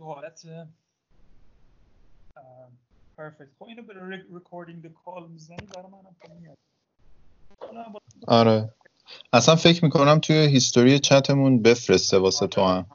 [0.00, 0.46] تو حالت
[3.18, 3.94] perfect خب اینو به
[4.34, 6.58] recording call می‌زنی برای منم میاد.
[8.26, 8.74] آره.
[9.32, 12.86] اصلا فکر می‌کنم توی history چتمون بفرسته واسه تو هم.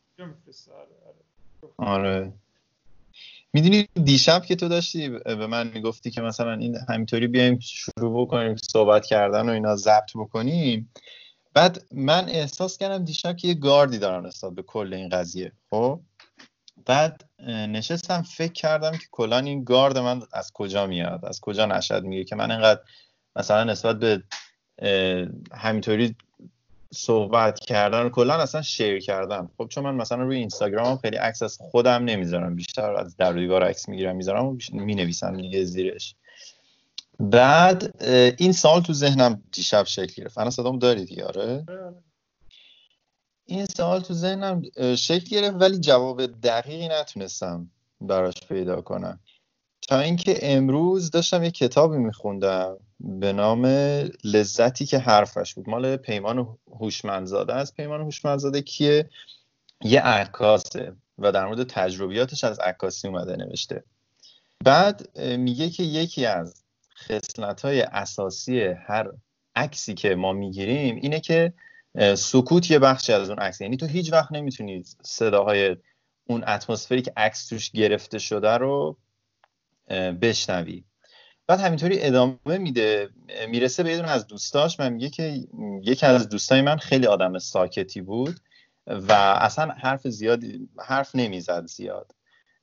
[1.78, 2.34] آره
[3.54, 8.56] می‌دونی دیشب که تو داشتی به من می‌گفتی که مثلا این همینطوری بیایم شروع بکنیم
[8.56, 10.92] صحبت کردن و اینا ضبط بکنیم.
[11.54, 16.00] بعد من احساس کردم دیشب که یه گاردی دارم نسبت به کل این قضیه خب؟
[16.86, 22.04] بعد نشستم فکر کردم که کلا این گارد من از کجا میاد از کجا نشد
[22.04, 22.82] میگه که من اینقدر
[23.36, 24.24] مثلا نسبت به
[25.54, 26.16] همینطوری
[26.94, 31.58] صحبت کردن کلا اصلا شیر کردن خب چون من مثلا روی اینستاگرام خیلی عکس از
[31.62, 36.16] خودم نمی‌ذارم بیشتر از در دیوار عکس می‌گیرم می‌ذارم و می‌نویسم دیگه زیرش.
[37.20, 38.04] بعد
[38.38, 40.38] این سال تو ذهنم دیشب شکل گرفت.
[40.38, 41.66] انا صدامو داری دیگه؟ آره.
[43.46, 44.62] این سوال تو ذهنم
[44.96, 47.70] شکل گرفت ولی جواب دقیقی نتونستم
[48.02, 49.20] براش پیدا کنم.
[49.88, 53.66] تا اینکه امروز داشتم یه کتابی میخوندم به نام
[54.24, 55.70] لذتی که حرفش بود.
[55.70, 59.10] مال پیمان هوشمندزاده از پیمان هوشمندزاده کیه؟
[59.82, 63.84] یه عکاسه و در مورد تجربیاتش از عکاسی اومده نوشته.
[64.64, 66.64] بعد میگه که یکی از
[66.98, 69.12] خصلت های اساسی هر
[69.56, 71.54] عکسی که ما می‌گیریم اینه که
[72.18, 75.78] سکوت یه بخشی از اون عکس یعنی تو هیچ وقت نمی‌تونی صداهای
[76.28, 78.98] اون اتمسفری که عکس توش گرفته شده رو
[80.22, 80.84] بشنوی.
[81.48, 83.10] بعد همینطوری ادامه میده
[83.48, 84.80] می‌رسه به یه از دوستاش.
[84.80, 85.48] من میگه که
[85.84, 88.40] یکی از دوستای من خیلی آدم ساکتی بود
[88.88, 90.44] و اصلا حرف زیاد
[90.80, 92.12] حرف نمی‌زد زیاد.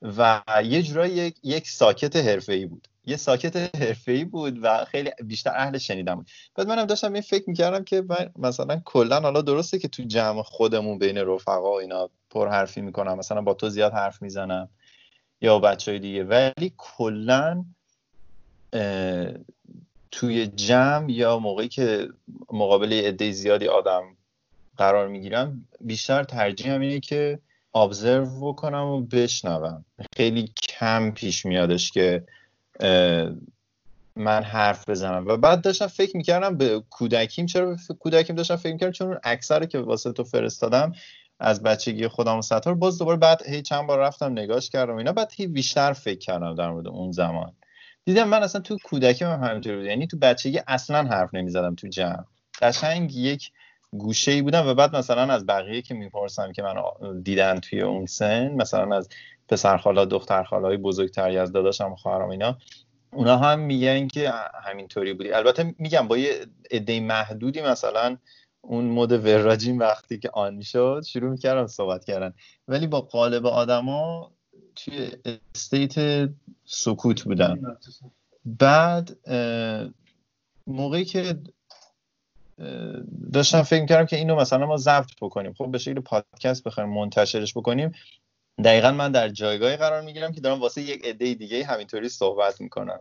[0.02, 2.88] و یه جورایی یک, ساکت حرفه‌ای بود.
[3.06, 6.26] یه ساکت حرفه‌ای بود و خیلی بیشتر اهل شنیدن بود.
[6.54, 8.04] بعد منم داشتم این فکر می‌کردم که
[8.38, 13.40] مثلا کلا حالا درسته که تو جمع خودمون بین رفقا اینا پر حرفی می‌کنم مثلا
[13.40, 14.68] با تو زیاد حرف می‌زنم
[15.40, 17.64] یا بچه های دیگه ولی کلا
[20.10, 22.08] توی جمع یا موقعی که
[22.52, 24.02] مقابل عده زیادی آدم
[24.76, 27.38] قرار می‌گیرم بیشتر ترجیح اینه که
[27.74, 29.84] ابزرو بکنم و بشنوم.
[30.16, 32.24] خیلی کم پیش میادش که
[34.16, 35.26] من حرف بزنم.
[35.26, 39.78] و بعد داشتم فکر می‌کردم به کودکیم چرا کودکیم داشتم فکر می‌کردم چون اکثر که
[39.78, 40.92] واسه تو فرستادم
[41.40, 45.12] از بچگی خودم و ستار باز دوباره بعد هی چند بار رفتم نگاش کردم اینا
[45.12, 47.52] بعد هی بیشتر فکر کردم در مورد اون زمان.
[48.04, 49.86] دیدم من اصلا تو کودکی من همینطوری بود.
[49.86, 52.24] یعنی تو بچگی اصلا حرف نمی‌زدم تو جمع.
[52.62, 53.50] قشنگ یک
[53.90, 56.74] گوشه ای بودم و بعد مثلا از بقیه که می‌پرسم که من
[57.22, 59.08] دیدن توی اون سن مثلا از
[59.48, 62.58] پسر خالا دختر های بزرگتری از داداشم و خواهرام اینا.
[63.12, 64.32] اونا هم میگن که
[64.64, 65.32] همینطوری بودی.
[65.32, 68.16] البته میگم با یه عده محدودی مثلا
[68.60, 72.34] اون مد وراجین وقتی که آن شد شروع می‌کردم صحبت کردن.
[72.68, 74.32] ولی با قالب آدما
[74.76, 75.10] توی
[75.54, 76.28] استیت
[76.64, 77.76] سکوت بودن.
[78.44, 79.16] بعد
[80.66, 81.38] موقعی که
[83.32, 85.52] داشتم فکر کردم که اینو مثلا ما ضبط بکنیم.
[85.52, 87.92] خب به شکل پادکست بخوایم منتشرش بکنیم
[88.64, 93.00] دقیقا من در جایگاهی قرار می‌گیرم که دارم واسه یک عده دیگه همینطوری صحبت می‌کنم.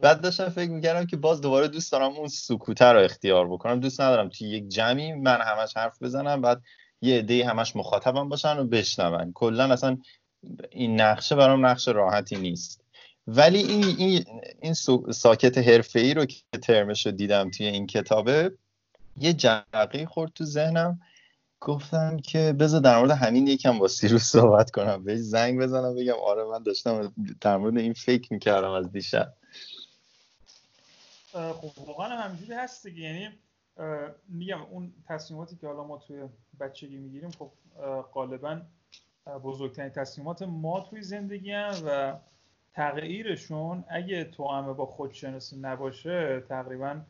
[0.00, 3.80] بعد داشتم فکر می‌کردم که باز دوباره دوست دارم اون سکوته رو اختیار بکنم.
[3.80, 6.62] دوست ندارم توی یک جمعی من همش حرف بزنم بعد
[7.00, 9.32] یه عده همش مخاطبم باشن و بشنون.
[9.34, 9.98] کلا اصلا
[10.70, 12.84] این نقشه برام نقش راحتی نیست.
[13.26, 14.24] ولی این این,
[14.62, 14.74] این
[15.12, 18.52] ساکت حرفه ای رو که ترمش رو دیدم توی این کتابه
[19.16, 21.00] یه جرقه خورد تو ذهنم.
[21.60, 25.04] گفتم که بذار در مورد همین یکم با سیروس صحبت کنم.
[25.04, 29.32] بهش زنگ بزنم بگم آره من داشتم در مورد این فکر می‌کردم از دیشب.
[31.32, 33.02] خب واقعا همینجوری هست دیگه.
[33.02, 33.28] یعنی
[34.28, 36.22] میگم اون تصمیماتی که حالا ما توی
[36.60, 37.50] بچگی می‌گیریم خب
[38.12, 38.60] غالبا
[39.44, 42.16] بزرگترین تصمیمات ما توی زندگی هم و
[42.74, 47.00] تغییرشون اگه تو با خودشناسی نباشه تقریبا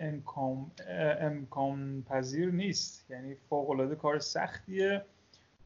[0.00, 0.70] امکان,
[1.20, 3.10] امکان پذیر نیست.
[3.10, 5.02] یعنی فوق العاده کار سختیه.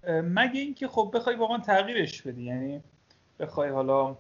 [0.09, 2.43] مگه اینکه خب بخوای واقعا تغییرش بدی.
[2.43, 2.81] یعنی
[3.41, 4.17] بخوای حالا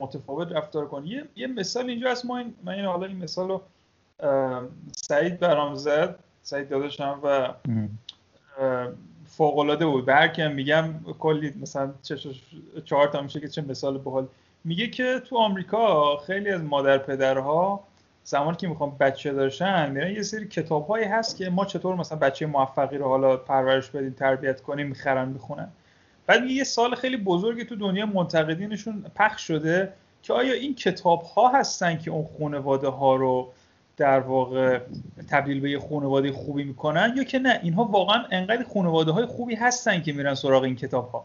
[0.00, 1.08] متفاوت رفتار کنی.
[1.08, 2.26] یه, یه مثال اینجا هست.
[2.26, 3.62] ما این من این حالا این مثال رو
[4.96, 6.18] سعید برام زد.
[6.42, 7.54] سعید داداشم و
[9.26, 10.06] فوق العاده بود.
[10.06, 11.92] به هر میگم کلی مثلا
[12.84, 14.28] چهار تا میشه که چه مثال بحال
[14.64, 17.84] میگه که تو آمریکا خیلی از مادر پدرها
[18.24, 22.18] زمانی که می‌خوام بچه داشتن میرن یه سری کتاب هایی هست که ما چطور مثلا
[22.18, 25.68] بچه موفقی رو حالا پرورش بدیم تربیت کنیم می‌خرن می‌خونن.
[26.26, 29.92] بعد یه سال خیلی بزرگی تو دنیا منتقدینشون پخش شده
[30.22, 33.52] که آیا این کتاب ها هستن که اون خانواده ها رو
[33.96, 34.80] در واقع
[35.30, 39.54] تبدیل به یه خانواده خوبی می‌کنن یا که نه؟ اینها واقعا انقدر خانواده های خوبی
[39.54, 41.24] هستن که میرن سراغ این کتاب ها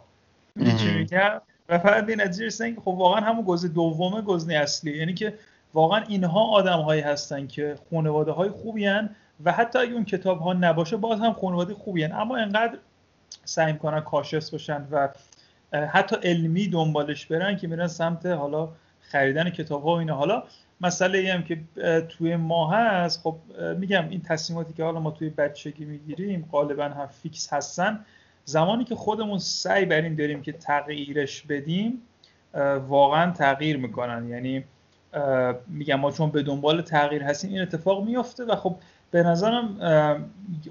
[1.69, 4.97] و فقط به نتیجه رسیدن که خب واقعا همون گزینه دومه گزینه اصلی.
[4.97, 5.33] یعنی که
[5.77, 9.09] واقعا اینها آدم هایی هستن که خانواده های خوبی هن
[9.45, 12.11] و حتی اگه اون کتاب ها نباشه باز هم خانواده خوبی هن.
[12.11, 12.77] اما انقدر
[13.45, 15.09] سعی می‌کنن کاشس باشن و
[15.73, 18.69] حتی علمی دنبالش برن که میرن سمت حالا
[19.01, 20.15] خریدن کتاب ها و اینا.
[20.15, 20.43] حالا
[20.81, 21.59] مسئله هم که
[22.09, 23.35] توی ما هست خب
[23.77, 28.05] میگم این تصمیماتی که حالا ما توی بچگی می‌گیریم غالبا هم فیکس هستن.
[28.45, 32.01] زمانی که خودمون سعی بر این داریم که تغییرش بدیم
[32.87, 34.29] واقعا تغییر می‌کنن.
[34.29, 34.63] یعنی
[35.67, 38.75] میگم ما چون به دنبال تغییر هستیم این اتفاق میفته و خب
[39.11, 39.77] به نظرم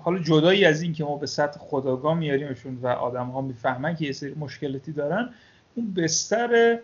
[0.00, 4.04] حالا جدایی از این که ما به سطح خداگاه میاریمشون و آدم ها می‌فهمن که
[4.04, 5.30] یه سری مشکلاتی دارن
[5.74, 6.78] اون بستر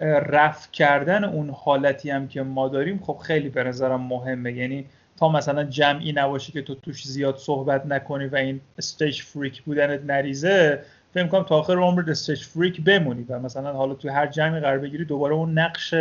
[0.00, 4.52] رفع کردن اون حالتی هم که ما داریم خب خیلی به نظرم مهمه.
[4.52, 4.86] یعنی
[5.16, 10.00] تا مثلا جمعی نباشی که تو توش زیاد صحبت نکنی و این استیج فریک بودنت
[10.04, 10.84] نریزه
[11.14, 14.78] فکر کنم تا آخر عمرت stage fright بمونی و مثلا حالا تو هر جمعی قرار
[14.78, 15.94] بگیری دوباره اون نقش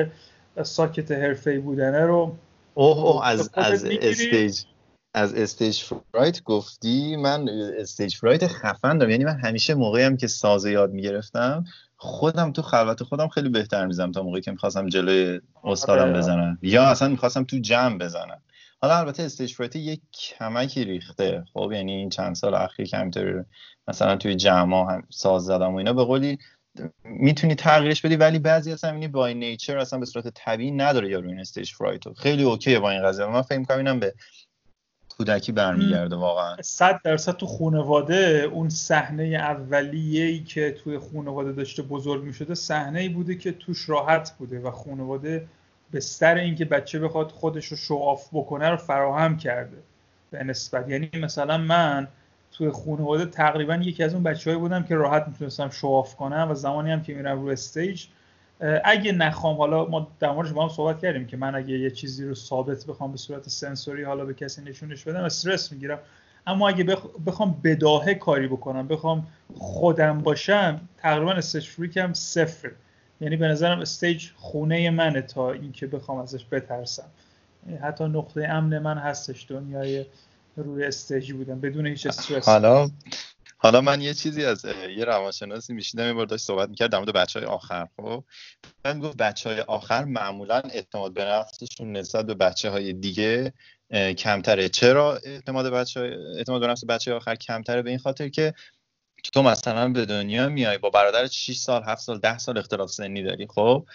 [0.64, 2.36] ساکت حرفه‌ای بودنه رو
[2.74, 4.62] اوه, اوه از از stage
[5.14, 9.12] از stage fright گفتی؟ من stage fright خفن دارم.
[9.12, 11.66] یعنی من همیشه موقعی هم که سازه یاد می‌گرفتم
[11.98, 16.14] خودم تو خلوت خودم خیلی بهتر می‌زدم تا موقعی که می‌خواستم جلوی استادم آره.
[16.14, 16.58] بزنم.
[16.62, 18.42] یا اصلا می‌خواستم تو جمع بزنم.
[18.82, 21.44] حالا البته stage fright یک کمکی ریخته.
[21.54, 23.46] خب یعنی این چند سال اخیر که همینطور
[23.88, 26.38] مثلا توی جمع هم ساز زدم و اینا به قولی
[27.04, 31.20] می‌تونی تغییرش بدی ولی بعضی از همینی بای نیچر اصلا به صورت طبیعی نداره یا
[31.20, 33.26] این استیج فرایتو خیلی اوکیه با این قضیه.
[33.26, 34.14] من فکر می‌کنم اینم به
[35.18, 36.62] کودکی برمیگرده واقعا.
[36.62, 43.00] صد درصد تو خانواده اون صحنه اولیه ای که توی خانواده داشته بزرگ می‌شده صحنه
[43.00, 45.48] ای بوده که توش راحت بوده و خانواده
[45.92, 49.78] به سر اینکه بچه بخواد خودش رو شواف بکنه رو فراهم کرده
[50.32, 50.90] به نسبت.
[50.90, 52.08] یعنی مثلا من
[52.54, 56.54] توی خانواده تقریبا یکی از اون بچههایی بودم که راحت می‌تونستم show off کنم و
[56.54, 58.06] زمانی هم که میرم رو stage
[58.84, 62.36] اگه نخوام حالا ما در با هم صحبت کردیم که من اگه یه چیزی رو
[62.36, 66.00] ثابت بخوام به صورت سنسوری حالا به کسی نشونش بدم استرس می‌گیرم.
[66.48, 72.72] اما اگه بخوام بداهه کاری بکنم بخوام خودم باشم تقریبا stage fright م صفر.
[73.22, 77.10] یعنی به نظرم stage خونه منه تا اینکه بخوام ازش بترسم.
[77.82, 80.06] حتی نقطه امن من هستش دنیای
[80.58, 82.48] روی استیجی بودم بدون هیچ استرس.
[82.48, 82.90] حالا
[83.58, 84.66] حالا من یه چیزی از
[84.98, 88.24] یه روانشناسی میشیدم یه بار داشت صحبت می‌کرد در مورد بچه های آخر خب؟
[88.86, 93.54] من گفت بچه های آخر معمولا اعتماد به نفسشون نسبت به بچه های دیگه
[94.18, 94.70] کمتره.
[94.70, 96.00] چرا اعتماد بچه
[96.38, 98.54] اعتماد به نفس بچه آخر کمتره؟ به این خاطر که
[99.34, 103.24] تو مثلا به دنیا میای با برادر 6 سال 7 سال 10 سال اختلاف سنی
[103.24, 103.86] داری خب؟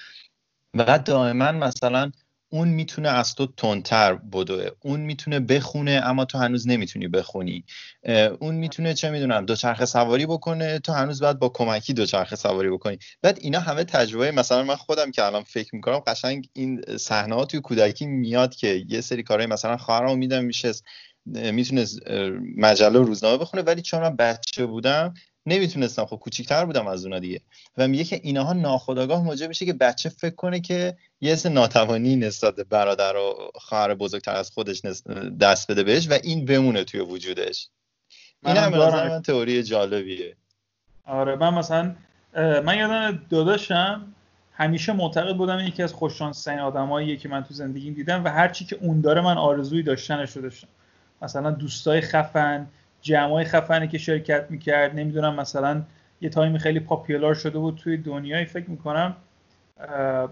[0.74, 2.12] و دائما مثلا
[2.50, 4.68] اون می‌تونه از تو تندتر بدوه.
[4.80, 7.64] اون می‌تونه بخونه اما تو هنوز نمی‌تونی بخونی.
[8.40, 12.98] اون می‌تونه چه می‌دونم دوچرخه سواری بکنه تو هنوز باید با کمکی دوچرخه سواری بکنی.
[13.22, 17.44] بعد اینا همه تجربه مثلا من خودم که الان فکر می‌کنم قشنگ این صحنه ها
[17.44, 20.72] توی کودکی میاد که یه سری کارهای مثلا خواهرامو میدم میشه
[21.26, 21.84] می‌تونه
[22.56, 23.62] مجله روزنامه بخونه.
[23.62, 25.14] ولی چون من بچه بودم
[25.48, 26.04] نمی‌تونستم.
[26.04, 27.40] خب کوچیکتر بودم از اونا دیگه.
[27.76, 32.16] و میگه که اینها ناخداگاه موجب میشه که بچه فکر کنه که یه سه ناتوانی
[32.16, 34.82] نسبت به برادر و خواهر بزرگتر از خودش
[35.40, 37.68] دست بده بهش و این بمونه توی وجودش.
[38.46, 40.36] این هم من تئوری جالبیه.
[41.06, 41.94] آره من مثلا
[42.36, 44.14] من یادم داداشم
[44.52, 48.78] همیشه معتقد بودم یکی از خوششانس‌ترین آدماییه که من تو زندگیم دیدم و هرچی که
[48.80, 50.68] اون داره من آرزوی داشتنش رو داشتم.
[51.22, 52.66] مثلا دوستای خفن
[53.02, 54.96] جمعای خفنی که شرکت می‌کرد.
[54.96, 55.82] نمی‌دونم مثلا
[56.20, 59.16] یه تایمی خیلی پاپیولار شده بود توی دنیای فکر می‌کنم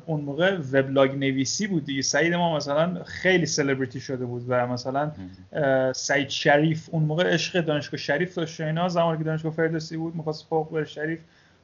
[0.07, 2.03] اون موقع وبلاگ نویسی بود دیگه.
[2.03, 5.13] سعید ما مثلا خیلی سلبریتی شده بود و مثلا
[5.93, 8.89] سعید شریف اون موقع عشق دانشگاه شریف داشت اینا.
[8.89, 11.19] زمانی که دانشگاه فردوسی بود می‌خواست فوق بره شریف.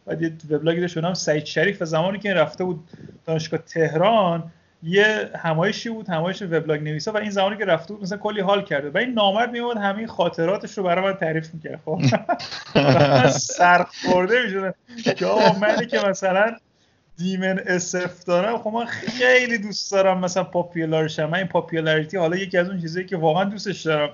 [0.07, 2.89] بعد یه وبلاگی داشت نام سعید شریف و زمانی که رفته بود
[3.27, 4.51] دانشگاه تهران
[4.83, 8.63] یه همایشی بود همایش وبلاگ نویسا و این زمانی که رفته بود مثلا کلی حال
[8.63, 11.81] کرده و این نامرد میومد همین خاطراتش رو برای من تعریف می‌کرد.
[11.85, 12.01] خب.
[13.29, 14.75] سرخورده می‌شدم.
[15.17, 16.57] که آقا منی که مثلا
[17.17, 22.37] دیمن اسف دارم خب من خیلی دوست دارم مثلا پاپیولار شم من این پاپیولاریتی حالا
[22.37, 24.11] یکی از اون چیزایی که واقعا دوستش دارم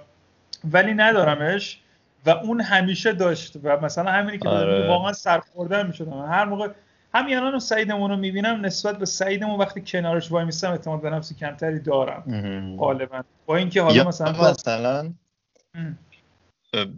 [0.72, 1.80] ولی ندارمش.
[2.26, 3.56] و اون همیشه داشت.
[3.62, 4.88] و مثلا همینی که آره.
[4.88, 6.12] واقعا سرخورده می‌شدم.
[6.12, 6.68] هر موقع
[7.14, 11.32] همین الان سعیدمون رو می‌بینم نسبت به سعیدمون وقتی کنارش وای میستم اعتماد به نفس
[11.32, 12.76] کمتری دارم.
[12.78, 13.22] غالبا.
[13.46, 15.12] با اینکه حالا مثلا مثلا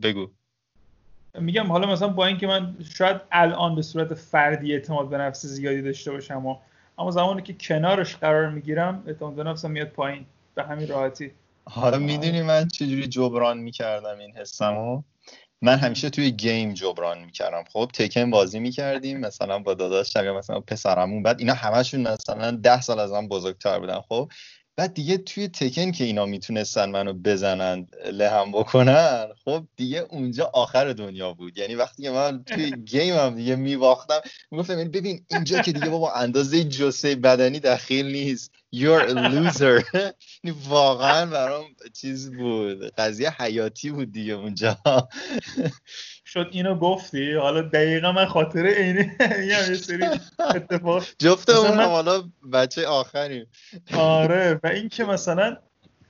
[0.02, 0.28] بگو.
[1.34, 5.82] میگم حالا مثلا با اینکه من شاید الان به صورت فردی اعتماد به نفس زیادی
[5.82, 6.56] داشته باشم و
[6.98, 10.26] اما زمانی که کنارش قرار می‌گیرم اعتماد به نفسم میاد پایین.
[10.54, 11.30] به همین راحتی.
[11.64, 15.02] حالا می‌دونی من چجوری جبران می‌کردم این حسمو؟
[15.62, 17.64] من همیشه توی گیم جبران می‌کردم.
[17.72, 21.22] خب تکن بازی می‌کردیم مثلا با داداش یا مثلا پسرمون.
[21.22, 24.00] بعد اینا همشون مثلا ده سال از من بزرگتر بودن.
[24.00, 24.30] خب
[24.80, 30.92] بعد دیگه توی تکن که اینا می‌تونستن منو بزنن لهم بکنن خب دیگه اونجا آخر
[30.92, 31.58] دنیا بود.
[31.58, 34.20] یعنی وقتی که من توی گیم هم دیگه میباختم
[34.50, 38.52] می‌گفتم یعنی ببین اینجا که دیگه بابا اندازه جسه بدنی دخیل نیست.
[38.76, 39.84] You're a loser.
[39.94, 41.64] یعنی واقعا برام
[42.00, 42.94] چیز بود.
[42.94, 44.78] قضیه حیاتی بود دیگه اونجا.
[46.32, 49.16] شد اینو گفتی؟ حالا دقیقا من خاطر اینه.
[49.48, 50.04] یه سری
[50.54, 51.04] اتفاق.
[51.18, 52.22] جفته اون حالا
[52.52, 53.46] بچه آخریم.
[53.94, 55.56] آره و این که مثلا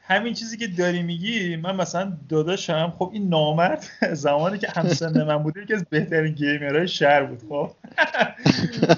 [0.03, 5.37] همین چیزی که داری میگی من مثلا داداشم خب این نامرد زمانی که همسن من
[5.37, 7.71] بوده یکی از بهترین گیمرهای شهر بود خب.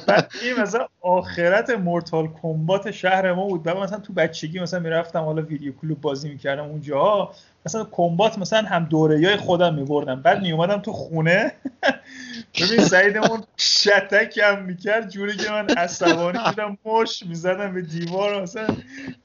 [0.06, 3.62] بعد این مثلا آخرت مورتال کمبات شهر ما بود.
[3.62, 7.30] بعد مثلا تو بچگی مثلا می‌رفتم حالا ویدیو کلوب بازی می‌کردم اونجا
[7.66, 10.22] مثلا کمبات مثلا هم دوره های خودم میبردم.
[10.22, 11.52] بعد میومدم تو خونه.
[12.60, 15.10] ببین سعیدمون شتک هم می‌کرد.
[15.10, 18.42] جوری که من عصبانی شدم مش می‌زدم به دیوار.
[18.42, 18.66] مثلا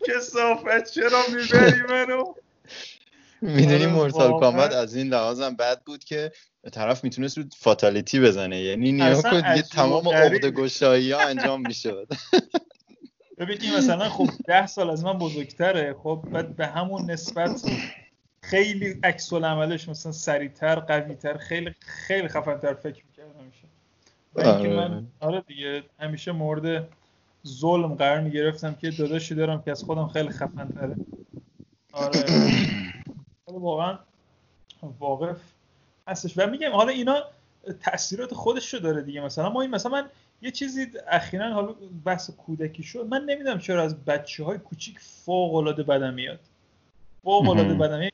[0.08, 2.34] کسافت چرا می‌بری منو؟
[3.42, 6.32] می‌دونی آره، مورتال کامبات از این لحاظم بد بود که
[6.72, 8.62] طرف می‌تونست رو فاتالیتی بزنه.
[8.62, 12.08] یعنی نیا کن تمام عقد گشایی ها انجام می‌شد.
[13.38, 15.96] ببین این مثلا خب ده سال از من بزرگتره.
[16.04, 17.62] خب بعد به همون نسبت
[18.50, 23.64] خیلی عکس عملش مثلا سریعتر قویتر خیلی خیلی خفنتر فکر می‌کرد همیشه.
[24.36, 25.04] و اینکه من آره.
[25.20, 26.88] آره دیگه همیشه مورد
[27.48, 30.96] ظلم قرار می‌گرفتم که داداشی دارم که از خودم خیلی خفنتره.
[31.92, 32.24] آره.
[33.48, 34.00] واقعا
[35.00, 35.42] واقف
[36.08, 36.38] هستش.
[36.38, 37.24] و میگم حالا اینا
[37.84, 39.22] تاثیرات خودش رو داره دیگه.
[39.22, 40.10] مثلا ما این مثلا من
[40.42, 41.76] یه چیزی اخیرا حالا
[42.06, 43.08] بحث کودکی شد.
[43.10, 46.40] من نمی‌دونم چرا از بچه های کوچیک فوق العاده بدم میاد.
[47.24, 48.12] فوق العاده بدم میاد.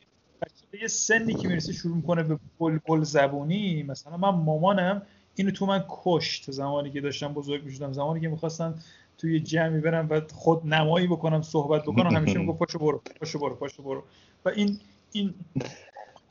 [0.82, 5.02] یه سنی که می‌رسه شروع می‌کنه به بلبل زبونی مثلا من مامانم
[5.36, 7.94] اینو تو من کشت زمانی که داشتم بزرگ می‌شدم.
[7.94, 8.76] زمانی که می‌خواستم
[9.18, 13.56] توی جمعی برم و خود نمایی بکنم صحبت بکنم همیشه می‌گفت پاشو برو پاشو برو
[13.56, 14.04] پاشو برو.
[14.46, 14.80] و این
[15.12, 15.34] این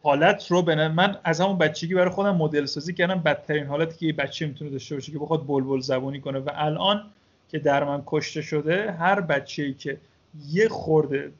[0.02, 3.20] حالت رو به من از همون بچگی برای خودم مدل سازی کردم.
[3.20, 6.38] بدترین حالتی که یه بچه می‌تونه داشته باشه که بخواد بلبل زبونی کنه.
[6.38, 7.02] و الان
[7.48, 9.98] که در من کشته شده هر بچه‌ای که
[10.48, 11.32] یه خورده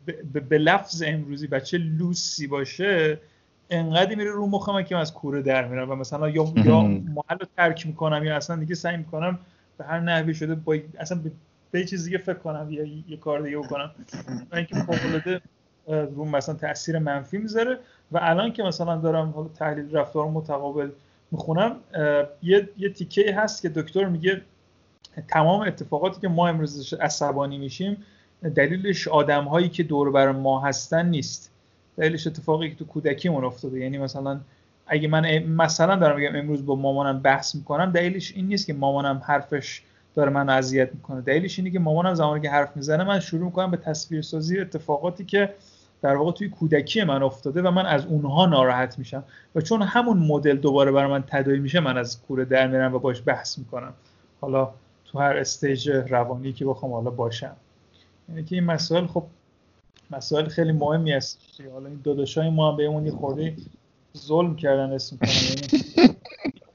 [0.48, 3.18] به لفظ امروزی بچه لوسی باشه
[3.70, 7.38] انقدر میره رو مخم که من از کوره در میرم و مثلا یا یا محل
[7.40, 9.38] رو ترک می‌کنم یا اصلا دیگه سعی می‌کنم
[9.78, 11.20] به هر نحوی شده با اصلا
[11.70, 13.90] به چیز دیگه فکر کنم یا یه کار دیگه بکنم.
[14.52, 15.38] و اینکه فوق
[15.86, 17.78] رو مثلا تاثیر منفی می‌ذاره
[18.12, 20.90] و الان که مثلا دارم حالا تحلیل رفتار متقابل
[21.30, 21.76] می‌خونم
[22.42, 24.42] یه یه تیکه هست که دکتر میگه
[25.28, 27.96] تمام اتفاقاتی که ما امروز عصبانی میشیم
[28.48, 31.50] دلیلش آدم هایی که دور بر ما هستن نیست.
[31.96, 33.78] دلیلش اتفاقی که تو کودکیمون افتاده.
[33.78, 34.40] یعنی مثلا
[34.86, 39.22] اگه من مثلا دارم میگم امروز با مامانم بحث می‌کنم دلیلش این نیست که مامانم
[39.26, 39.82] حرفش
[40.14, 41.20] داره من اذیت می‌کنه.
[41.20, 45.54] دلیلش اینه که مامانم زمانی که حرف می‌زنه من شروع می‌کنم به تصویرسازی اتفاقاتی که
[46.02, 49.24] در واقع توی کودکی من افتاده و من از اونها ناراحت میشم.
[49.54, 52.98] و چون همون مدل دوباره برای من تداعی میشه من از کوره در میرم و
[52.98, 53.92] باش بحث می‌کنم.
[54.40, 54.70] حالا
[55.04, 57.56] تو هر استیج روانی که بخوام حالا باشم.
[58.32, 59.24] یعنی که این مسائل خب
[60.10, 61.38] مسائل خیلی مهمی است
[61.72, 63.56] حالا این داداشای ما هم بهمون یه خورده
[64.16, 66.16] ظلم کردن اسم کنم یعنی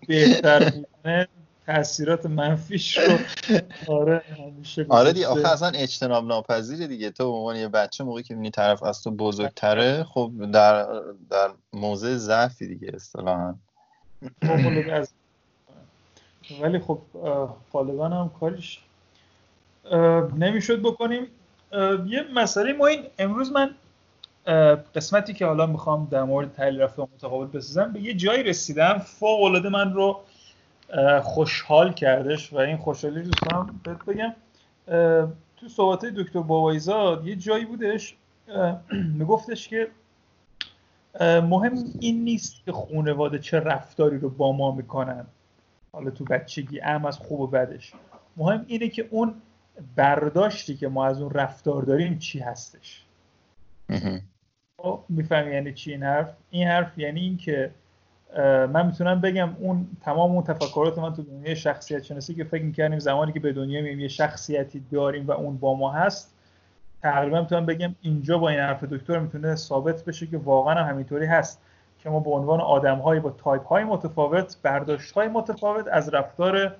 [0.07, 1.25] بهتر بودن
[1.65, 3.17] تاثیرات منفیش رو
[3.87, 7.11] آره همیشه آره دیگه آخه اصلا اجتناب ناپذیره دیگه.
[7.11, 11.49] تو به عنوان یه بچه موقعی که می‌بینی طرف از تو بزرگتره خب در در
[11.73, 13.55] موضع ضعفی دیگه اصطلاحا.
[14.41, 15.07] خب،
[16.61, 16.99] ولی خب
[17.73, 18.79] غالبا هم کاریش
[20.37, 21.27] نمی‌شد بکنیم.
[22.07, 23.75] یه مسئله ما این امروز من
[24.95, 28.97] قسمتی که حالا می‌خوام در مورد تحلیل رفتار متقابل بسازم به یه جایی رسیدم.
[28.97, 30.19] فوق العاده من رو
[31.21, 34.35] خوشحال کردش و این خوشحالی رو کنم بهت بگم.
[35.57, 38.15] تو صحبت دکتر بابایزاد یه جایی بودش
[39.19, 39.87] میگفتش که
[41.21, 45.25] مهم این نیست که خانواده چه رفتاری رو با ما می‌کنن.
[45.91, 47.93] حالا تو بچگی ام از خوب و بدش.
[48.37, 49.33] مهم اینه که اون
[49.95, 53.05] برداشتی که ما از اون رفتار داریم چی هستش؟
[54.77, 57.71] خب، می‌فهمی یعنی چی این حرف؟ این حرف یعنی این که
[58.73, 62.99] من می‌تونم بگم اون تمام اون تفکرات من تو دنیای شخصیت شناسی که فکر می‌کردیم
[62.99, 66.33] زمانی که به دنیا میایم یه شخصیتی داریم و اون با ما هست
[67.01, 71.25] تقریبا می‌تونم بگم اینجا با این حرف دکتر می‌تونه ثابت بشه که واقعا هم همینطوری
[71.25, 71.61] هست
[71.99, 76.75] که ما به عنوان آدم با تایپ های متفاوت برداشت های متفاوت از رفتار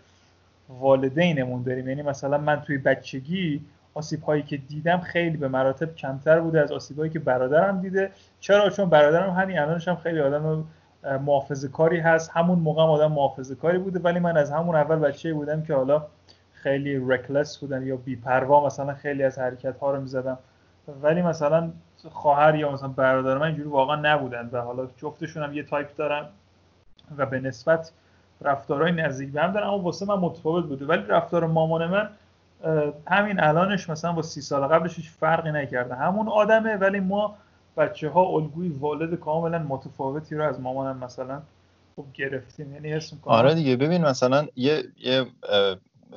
[0.70, 1.90] والدینمون داریم.
[1.90, 6.72] یعنی مثلا من توی بچگی آسیب هایی که دیدم خیلی به مراتب کمتر بوده از
[6.72, 8.12] آسیب هایی که برادرم دیده.
[8.40, 10.66] چرا؟ چون برادرم همین الانش هم خیلی آدم
[11.04, 12.32] محافظه کاری هست.
[12.34, 14.00] همون موقع آدم محافظه کاری بوده.
[14.00, 16.06] ولی من از همون اول بچه بودم که حالا
[16.54, 20.38] خیلی reckless بودن یا بیپروا مثلا خیلی از حرکت ها رو می‌زدم.
[21.02, 21.72] ولی مثلا
[22.10, 26.26] خواهر یا مثلا برادر من اینجوری واقعا نبودن و حالا جفتشون هم یه تایپ دارن
[27.18, 27.92] و به نسبت
[28.41, 30.86] رفتارهای نزدیک به هم دارن اما واسه من متفاوت بوده.
[30.86, 32.10] ولی رفتار مامان من
[33.08, 35.96] همین الانش مثلا با سی سال قبلش هیچ فرقی نکرده.
[35.96, 37.36] همون آدمه ولی ما
[37.77, 41.41] بچه ها الگوی والد کاملا متفاوتی رو از مامانم مثلا
[41.96, 42.74] خب گرفتیم.
[42.74, 45.25] یعنی حس آره دیگه ببین مثلا یه یه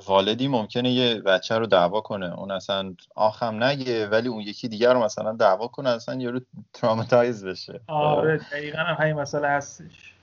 [0.06, 2.38] والدی ممکنه یه بچه رو دعوا کنه.
[2.38, 6.40] اون اصلا آخم نگه ولی اون یکی دیگر رو مثلا دعوا کنه اصلا یارو
[6.72, 7.80] تراماتایز بشه.
[7.86, 10.14] آره دقیقا هم همین مسئله هستش.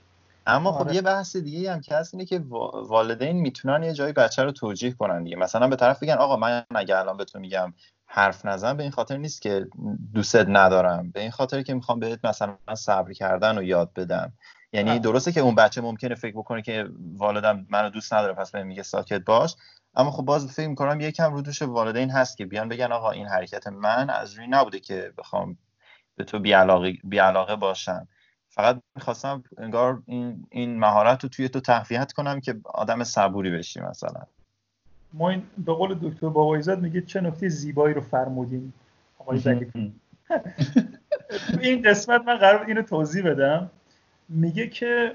[0.48, 0.94] اما خب آره.
[0.94, 2.44] یه بحث دیگه هم که هست اینه که
[2.88, 5.36] والدین می‌تونن یه جایی بچه رو توجیه کنن دیگه.
[5.36, 7.74] مثلا به طرف بگن آقا من اگه الان به تو میگم
[8.06, 9.66] حرف نزن به این خاطر نیست که
[10.14, 11.10] دوستت ندارم.
[11.10, 14.32] به این خاطر که می‌خوام بهت مثلا صبر کردن و یاد بدم.
[14.72, 18.66] یعنی درسته که اون بچه ممکنه فکر بکنه که والدم منو دوست نداره پس بهم
[18.66, 19.56] میگه ساکت باش.
[19.94, 23.26] اما خب باز فکر می‌کنم یکم رو دوش والدین هست که بیان بگن آقا این
[23.26, 25.58] حرکت من از روی نبوده که بخوام
[26.16, 26.38] به تو
[27.04, 28.08] بیعلاقه, باشم.
[28.58, 33.80] فقط می‌خواستم انگار این, این مهارت رو توی تو تقویت کنم که آدم صبوری بشی
[33.80, 34.22] مثلا.
[35.12, 38.72] ما این به قول دکتر بابایزاد میگه چه نکته زیبایی رو فرمودیم
[39.18, 39.38] آقای
[41.60, 43.70] این قسمت من قرار اینو توضیح بدم.
[44.28, 45.14] میگه که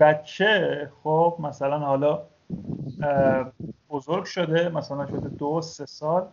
[0.00, 2.22] بچه خب مثلا حالا
[3.90, 6.26] بزرگ شده مثلا شده دو سه سال.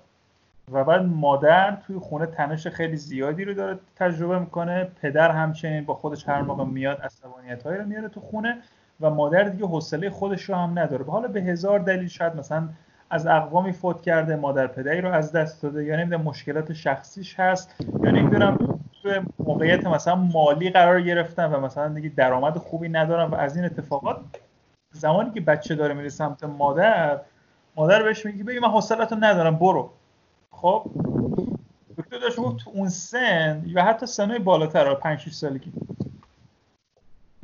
[0.71, 4.87] و بعد مادر توی خونه تنش خیلی زیادی رو داره تجربه می‌کنه.
[5.01, 8.57] پدر همچنین با خودش هر موقع میاد عصبانیت هایی رو میاره تو خونه
[9.01, 11.05] و مادر دیگه حوصله خودش رو هم نداره.
[11.05, 12.69] حالا به هزار دلیل شاید مثلا
[13.09, 17.75] از اقوامی فوت کرده مادر پدری رو از دست داده یا نمی‌دونم مشکلات شخصیش هست
[18.03, 23.35] یا نمی‌دونم توی موقعیت مثلا مالی قرار گرفتن و مثلا دیگه درآمد خوبی ندارن و
[23.35, 24.17] از این اتفاقات
[24.91, 27.19] زمانی که بچه داره میره سمت مادر
[27.75, 29.89] مادر بهش میگه بگی من حوصلتو ندارم برو.
[30.51, 30.91] خب
[31.97, 35.71] دکتر داشت تو اون سن یا حتی سنهای بالاتر 5 6 سالگی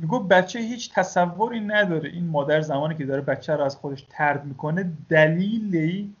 [0.00, 2.10] میگو بچه هیچ تصوری نداره.
[2.10, 6.14] این مادر زمانی که داره بچه رو از خودش ترد می‌کنه دلیلی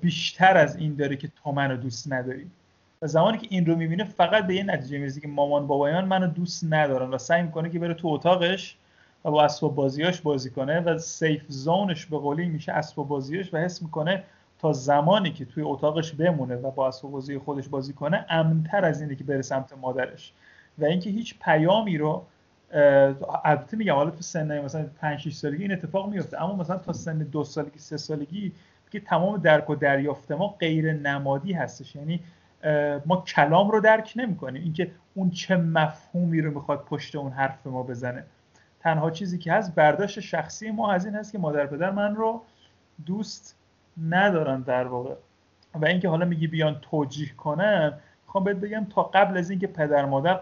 [0.00, 2.50] بیشتر از این داره که تو منو دوست نداری.
[3.02, 6.26] و زمانی که این رو می‌بینه فقط به یه نتیجه می‌رسه که مامان بابایان منو
[6.26, 8.76] دوست ندارن و سعی می‌کنه که بره تو اتاقش
[9.24, 13.56] و با اسباب بازیاش بازی کنه و سیف زونش به قولی میشه اسباب بازیاش و
[13.56, 14.24] حس می‌کنه
[14.58, 19.00] تا زمانی که توی اتاقش بمونه و با اسباب بازی خودش بازی کنه امنتر از
[19.00, 20.32] اینه که بره سمت مادرش.
[20.78, 22.24] و اینکه هیچ پیامی رو
[23.44, 26.92] البته میگم حالا تو سن مثلا 5 6 سالگی این اتفاق میفته اما مثلا تا
[26.92, 28.52] سن دو سالگی سه سالگی
[28.90, 31.96] که تمام درک و دریافت ما غیر نمادی هستش.
[31.96, 32.20] یعنی
[33.06, 34.62] ما کلام رو درک نمی‌کنیم.
[34.62, 38.24] اینکه اون چه مفهومی رو می‌خواد پشت اون حرف ما بزنه.
[38.80, 42.42] تنها چیزی که هست برداشت شخصی ما از این هست که مادر پدر من رو
[43.06, 43.57] دوست
[44.02, 45.14] ندارن در واقع.
[45.74, 50.04] و اینکه حالا میگی بیان توجیه کنن می‌خوام بهت بگم تا قبل از اینکه پدر
[50.04, 50.40] مادر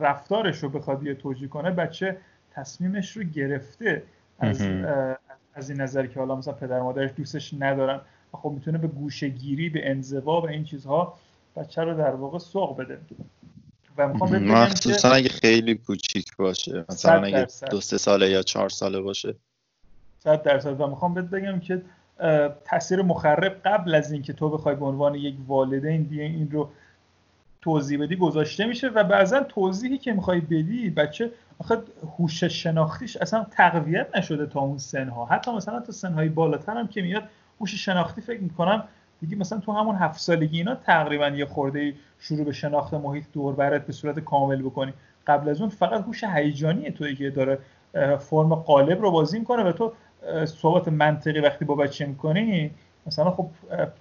[0.00, 2.16] رفتارش رو بخواد بیا توجیه کنه بچه
[2.50, 4.02] تصمیمش رو گرفته
[4.38, 4.60] از,
[5.54, 8.00] از این نظر که حالا مثلا پدر مادرش دوستش ندارن.
[8.34, 11.18] و خب می‌تونه به گوشگیری به انزوا و این چیزها
[11.56, 13.00] بچه رو در واقع سوق بده.
[13.96, 19.00] و می‌خوام مخصوصا اگه خیلی کوچیک باشه مثلا اگه دو سه ساله یا چهار ساله
[19.00, 19.34] باشه.
[20.18, 20.80] صد درصد.
[20.80, 21.82] و می‌خوام بهت بگم که
[22.64, 26.68] تاثیر مخرب قبل از اینکه تو بخوای به عنوان یک والدین بیای این رو
[27.62, 31.78] توضیح بدی گذاشته میشه و بعضا توضیحی که می‌خوای بدی بچه آخه
[32.18, 35.24] هوش شناختیش اصلا تقویت نشده تا اون سنها.
[35.24, 37.22] حتی مثلا تا سنهای بالاتر هم که میاد
[37.60, 38.84] هوش شناختی فکر می‌کنم
[39.20, 43.54] دیگه مثلا تو همون هفت سالگی اینا تقریبا یه خورده شروع به شناخت محیط دور
[43.54, 44.92] برات به صورت کامل بکنی.
[45.26, 47.58] قبل از اون فقط هوش هیجانی توی که داره
[48.18, 49.92] فرم قالب رو بازی می‌کنه و تو
[50.44, 52.70] صحبت منطقی وقتی با بچه می‌کنی
[53.06, 53.50] مثلا خب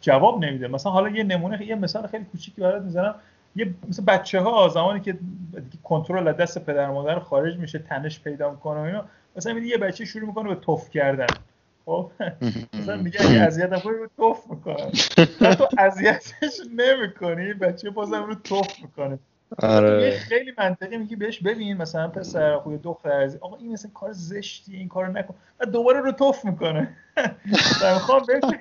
[0.01, 0.67] جواب نمیده.
[0.67, 3.15] مثلا حالا یه نمونه یه مثال خیلی کوچیکی برات می‌زنم
[3.55, 5.17] یه مثل بچه ها زمانی که
[5.83, 9.05] کنترل از دست پدر مادر خارج میشه تنش پیدا می‌کنه و اینا
[9.35, 11.27] مثلا یه بچه شروع می‌کنه به توف کردن.
[11.85, 12.11] خب؟
[12.79, 14.91] مثلا میگه اگه اذیتم کنی رو توف می‌کنن
[15.55, 19.19] تو اذیتش نمی‌کنی بچه بازم رو توف می‌کنه.
[19.57, 20.19] آره.
[20.19, 24.75] خیلی منطقی میگی بهش ببین مثلا پسر خوی دختر از آقا این مثلا کار زشتی
[24.75, 25.35] این کارو نکن.
[25.59, 26.97] و دوباره رو توف می‌کنه.
[27.83, 28.43] و می‌خوام بهش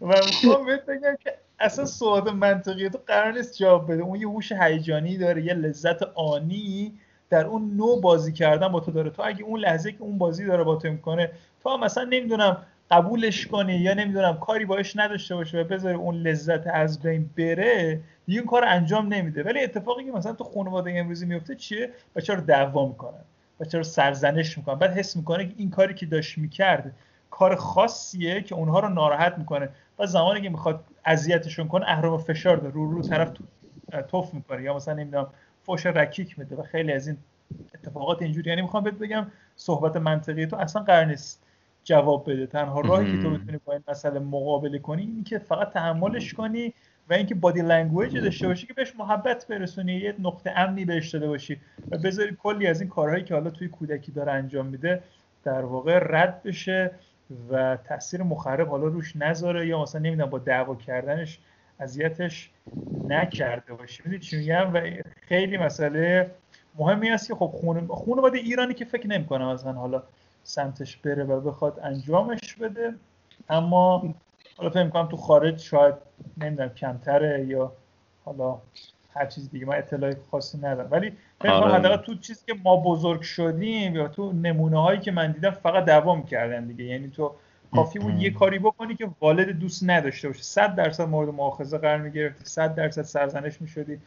[0.00, 4.02] و می‌خوام بهت بگم که اصلا صحبت منطقی تو قرار نیست جواب بده.
[4.02, 6.98] اون یه هوش هیجانی داره یه لذت آنی
[7.30, 9.10] در اون نوع بازی کردن با تو داره.
[9.10, 11.30] تو اگه اون لحظه که اون بازی داره با تو می‌کنه
[11.62, 12.56] تو مثلا نمی‌دونم
[12.90, 18.00] قبولش کنی یا نمی‌دونم کاری باش نداشته باشه و بذاره اون لذت از بین بره
[18.26, 19.42] دیگه این کار انجام نمیده.
[19.42, 23.24] ولی اتفاقی که مثلا تو خانواده امروزی میفته چیه؟ بچه رو دعوا می‌کنن
[23.60, 24.74] بچه رو سرزنش می‌کنن.
[24.74, 26.92] بعد حس می‌کنه که این کاری که داشت می‌کرد
[27.30, 29.68] کار خاصیه که اونها رو ناراحت می‌کنه.
[29.98, 32.74] و زمانی که می‌خواد اذیتشون کنه اهرم فشار داره.
[32.74, 33.32] رو رو طرف
[34.08, 35.26] توف می‌کنه یا مثلا نمی‌دونم
[35.62, 37.16] فوش رکیک میده و خیلی از این
[37.74, 41.45] اتفاقات اینجوری یعنی می‌خوام بهت بگم صحبت منطقی تو اصلا قرار نیست.
[41.86, 42.46] جواب بده.
[42.46, 46.74] تنها راهی که تو بتونی با این مسئله مقابله کنی اینی که فقط تحملش کنی
[47.10, 51.28] و اینکه body language داشته باشی که بهش محبت برسونی یه نقطه امنی بهش داده
[51.28, 55.02] باشی و بذاری کلی از این کارهایی که حالا توی کودکی داره انجام میده
[55.44, 56.90] در واقع رد بشه
[57.50, 61.38] و تاثیر مخرب حالا روش نذاره یا مثلا نمی‌دونم با دعوا کردنش
[61.80, 62.50] اذیتش
[63.08, 64.02] نکرده باشه.
[64.04, 64.80] می‌دونی چی میگم؟ و
[65.28, 66.30] خیلی مسئله
[66.78, 70.02] مهمی است که خب خون خانواده ایرانی که فکر نمی‌کنم مثلا حالا
[70.46, 72.94] سمتش بره و بخواد انجامش بده.
[73.48, 74.14] اما
[74.56, 75.94] حالا فکر می‌کنم تو خارج شاید
[76.36, 77.72] نمی‌دونم کمتره یا
[78.24, 78.58] حالا
[79.14, 79.66] هر چیز دیگه.
[79.66, 80.88] من اطلاعی خاصی ندارم.
[80.90, 81.96] ولی فکر کنم آره.
[81.96, 86.24] تو چیزی که ما بزرگ شدیم یا تو نمونه هایی که من دیدم فقط دوام
[86.24, 86.84] کردن دیگه.
[86.84, 87.32] یعنی تو
[87.74, 90.42] کافی بود یه کاری بکنی که والد دوست نداشته باشه.
[90.42, 92.44] 100 درصد مورد مؤاخذه قرار می‌گرفتی.
[92.44, 94.00] 100 درصد سرزنش می‌شدی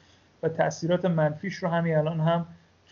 [0.43, 2.45] و تاثیرات منفیش رو همین الان هم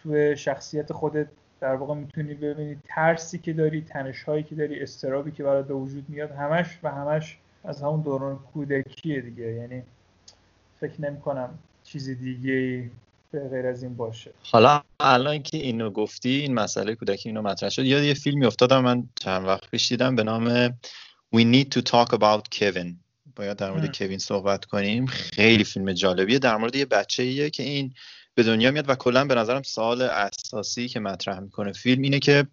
[0.03, 1.27] تو شخصیت خودت
[1.61, 5.73] در واقع می‌تونی ببینی ترسی که داری تنش هایی که داری استرابی که برات به
[5.73, 9.51] وجود میاد همش و همش از همون دوران کودکیه دیگه.
[9.51, 9.83] یعنی
[10.79, 12.89] فکر نمی کنم چیز دیگه
[13.31, 14.31] به غیر از این باشه.
[14.43, 18.83] حالا الان که اینو گفتی این مسئله کودکی اینو مطرح شد یاد یه فیلمی افتادم
[18.83, 20.69] من چند وقت پیش دیدم به نام
[21.35, 22.95] We Need to Talk About Kevin.
[23.35, 25.05] باید در مورد کوین صحبت کنیم.
[25.05, 26.39] خیلی فیلم جالبیه.
[26.39, 27.93] در مورد یه بچه ایه که این
[28.37, 32.47] به دنیا میاد و کلا به نظرم سوال اساسی که مطرح می‌کنه فیلم اینه که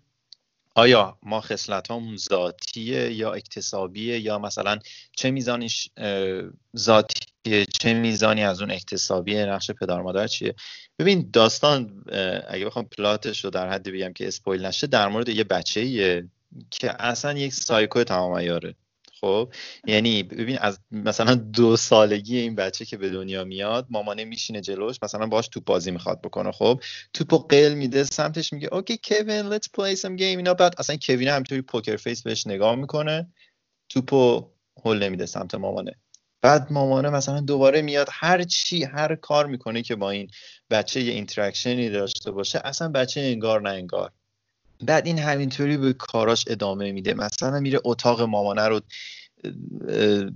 [0.74, 4.78] آیا ما خصلت همون ذاتیه یا اکتسابیه یا مثلا
[5.12, 5.90] چه میزانیش
[6.76, 10.54] ذاتیه چه میزانی از اون اکتسابیه؟ نقش پدر مادر چیه؟
[10.98, 12.04] ببین داستان
[12.48, 16.28] اگه بخوام plot ش رو در حدی بگم که spoil نشه در مورد یه بچه
[16.70, 18.74] که اصلا یک سایکو تمام عیاره.
[19.24, 19.52] خب
[19.86, 24.96] یعنی ببین از مثلا دو سالگی این بچه که به دنیا میاد مامانه میشینه جلوش
[25.02, 26.80] مثلا باش توپ بازی می‌خواد بکنه خب؟
[27.12, 30.20] توپو قل میده سمتش میگه okay کوین let's play some game.
[30.20, 33.32] اینا بعد اصلا کوین همینطوری poker face بهش نگاه می‌کنه
[33.88, 34.50] توپو
[34.84, 35.94] هل نمیده سمت مامانه.
[36.42, 40.30] بعد مامانه مثلا دوباره میاد هر چی هر کار می‌کنه که با این
[40.70, 44.12] بچه یه interaction ی داشته باشه اصلا بچه انگار نه انگار.
[44.84, 47.14] بعد این همینطوری به کاراش ادامه میده.
[47.14, 48.80] مثلا میره اتاق مامانه رو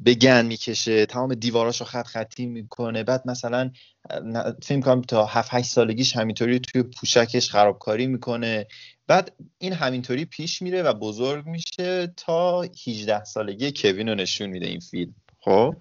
[0.04, 3.02] به گند می‌کشه تمام دیواراشو خط خطی می‌کنه.
[3.02, 3.70] بعد مثلا
[4.62, 8.66] فکر کنم تا 7 8 سالگیش همینطوری توی پوشکش خرابکاری می‌کنه.
[9.06, 14.66] بعد این همینطوری پیش میره و بزرگ میشه تا 18 سالگی کوین رو نشون میده
[14.66, 15.14] این فیلم.
[15.40, 15.74] خب؟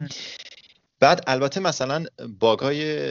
[1.00, 2.06] بعد البته مثلا
[2.40, 3.06] باگای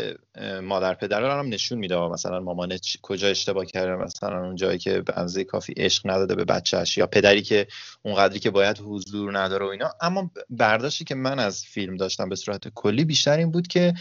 [0.63, 5.01] مادر پدر رو هم نشون میده مثلا مامان کجا اشتباه کرده مثلا اون جایی که
[5.01, 7.67] به کافی عشق نداده به بچهش یا پدری که
[8.03, 9.91] اونقدری که باید حضور نداره و اینا.
[10.01, 13.95] اما برداشتی که من از فیلم داشتم به صورت کلی بیشتر این بود که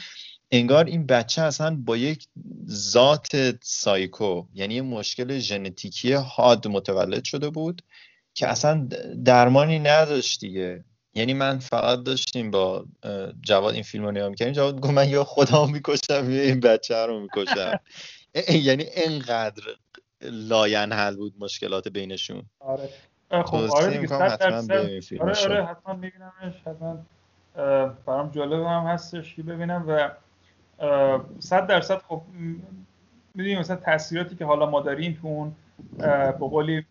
[0.52, 2.28] انگار این بچه اصلا با یک
[2.69, 7.82] ذات سایکو یعنی مشکل ژنتیکی حاد متولد شده بود
[8.34, 8.88] که اصلا
[9.26, 10.84] درمانی نداشت دیگه.
[11.15, 12.86] یعنی من فقط داشتیم با
[13.41, 16.95] جواد این فیلم رو نگاه می‌کنیم جواد گفت من یا خودمو می‌کشم یا این بچه
[16.95, 17.80] رو می‌کشم.
[18.49, 19.63] یعنی انقدر
[20.21, 22.43] لاینحل بود مشکلات بینشون.
[22.60, 22.89] آره.
[23.30, 26.56] خب آره دیگه آره آره حتما میبینمش.
[26.65, 27.06] حتما
[28.06, 30.10] برام جالب هم هستش که ببینم و
[31.39, 32.21] صد درصد خب
[33.34, 35.56] می‌دونیم مثلا تاثیراتی که حالا ما داریم تو اون
[35.97, 36.86] به قولی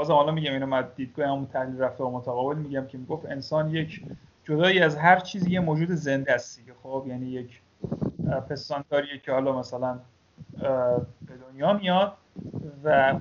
[0.00, 3.70] بازم حالا میگم اینو من دیدگاه همون تحلیل رفته و متقابل میگم که می‌گفت انسان
[3.70, 4.02] یک
[4.44, 6.72] جدایی از هر چیزی یه موجود زنده است دیگه.
[6.82, 7.60] خب یعنی یک
[8.48, 9.98] پستانداریه که حالا مثلا
[11.26, 12.12] به دنیا میاد
[12.84, 13.14] و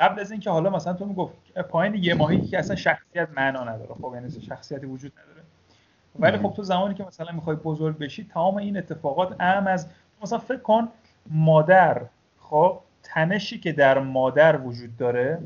[0.00, 1.34] قبل از اینکه حالا مثلا تو می‌گفت
[1.70, 3.94] پایین یه ماهی که اصلا شخصیت معنا نداره.
[4.02, 5.42] خب یعنی شخصیتی وجود نداره.
[6.18, 9.86] ولی خب تو زمانی که مثلا می‌خوای بزرگ بشی تمام این اتفاقات اهم از
[10.22, 10.88] مثلا فکر کن
[11.30, 12.02] مادر
[12.40, 15.38] خب تنشی که در مادر وجود داره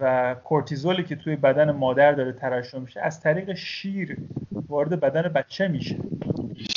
[0.00, 4.16] و کورتیزولی که توی بدن مادر داره ترشح میشه از طریق شیر
[4.68, 5.96] وارد بدن بچه میشه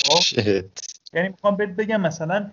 [0.05, 0.41] خب؟
[1.13, 2.49] یعنی می‌خوام بهت بگم مثلا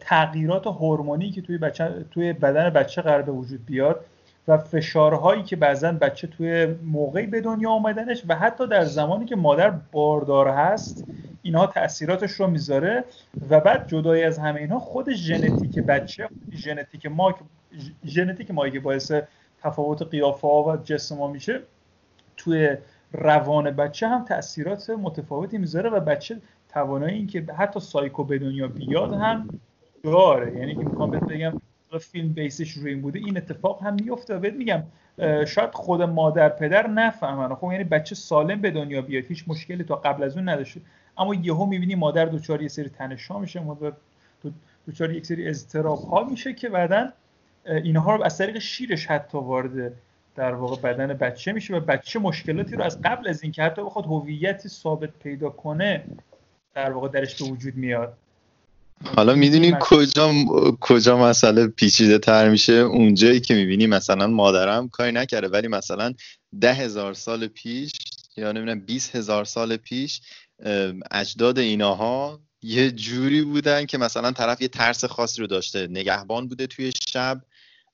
[0.00, 4.04] تغییرات هورمونی که توی بچه توی بدن بچه قرار به وجود بیاد
[4.48, 9.36] و فشارهایی که بعضا بچه توی موقعی به دنیا آمدنش و حتی در زمانی که
[9.36, 11.04] مادر باردار هست
[11.42, 13.04] اینها تاثیراتش رو می‌ذاره
[13.50, 17.34] و بعد جدای از همه اینها خود ژنتیک بچه ژنتیک ما
[18.04, 19.12] ژنتیک ما که باعث
[19.62, 21.60] تفاوت قیافه ها و جسم ما میشه.
[22.36, 22.76] توی
[23.12, 28.68] روان بچه هم تاثیرات متفاوتی می‌ذاره و بچه توانایی این که حتی سایکو به دنیا
[28.68, 29.60] بیاد هم
[30.02, 30.56] داره.
[30.56, 31.60] یعنی که می‌خوام بهت بگم
[32.00, 34.82] فیلم بیسش روی این بوده این اتفاق هم میفته بهت میگم
[35.46, 37.54] شاید خود مادر پدر نفهمن.
[37.54, 40.80] خب یعنی بچه سالم به دنیا بیاد هیچ مشکلی تا قبل از اون نداشته.
[41.18, 43.92] اما یهو می‌بینی مادر دوچار یه سری تنشا میشه مادر
[44.86, 47.08] دوچار یک سری اضطراب ها میشه که بعدا
[47.68, 49.92] اینها رو از طریق شیرش حتی وارد
[50.36, 54.04] در واقع بدن بچه میشه و بچه مشکلاتی رو از قبل از اینکه حتی بخواد
[54.04, 56.04] هویتی ثابت پیدا کنه
[56.74, 58.16] در واقع درش به وجود میاد.
[59.16, 60.32] حالا می‌دونی کجا
[60.80, 66.12] کجا مسئله پیچیده تر میشه؟ اونجایی که می‌بینی مثلا مادرم کاری نکرده ولی مثلا
[66.60, 67.92] ده هزار سال پیش
[68.36, 70.20] یا نمی‌دونم 20 هزار سال پیش
[71.10, 75.86] اجداد ایناها یه جوری بودن که مثلا طرف یه ترس خاصی رو داشته.
[75.86, 77.42] نگهبان بوده توی شب.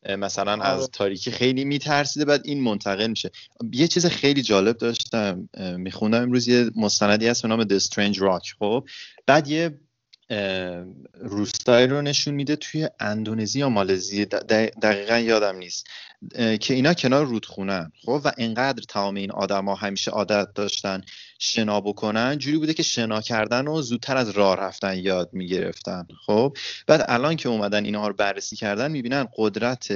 [0.08, 0.88] مثلا از آره.
[0.92, 3.30] تاریکی خیلی میترسیده بعد این منتقل میشه
[3.72, 8.54] یه چیز خیلی جالب داشتم میخوندم امروز یه مستندی هست به نام The Strange Rock
[8.58, 8.84] خب
[9.26, 9.78] بعد یه
[11.14, 15.86] روستایی رو نشون میده توی اندونزی یا مالزی دقیقا یادم نیست.
[16.60, 21.02] که اینا کنار رودخونه خب و انقدر تمام این آدما همیشه عادت داشتن
[21.38, 26.06] شنا بکنن جوری بوده که شنا کردن و زودتر از راه رفتن یاد می‌گرفتن.
[26.26, 29.88] خب بعد الان که اومدن اینها رو بررسی کردن می‌بینن قدرت